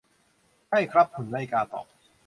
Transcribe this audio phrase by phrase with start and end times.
[0.67, 1.85] ใช่ครับ หุ่นไล่กาตอบ